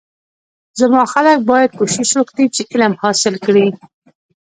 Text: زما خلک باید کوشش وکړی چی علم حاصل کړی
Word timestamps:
زما 0.79 1.01
خلک 1.13 1.37
باید 1.49 1.71
کوشش 1.79 2.09
وکړی 2.15 2.45
چی 2.55 2.61
علم 2.71 2.93
حاصل 3.01 3.33
کړی 3.45 3.67